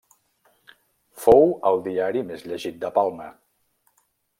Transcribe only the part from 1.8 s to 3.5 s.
diari més llegit de Palma.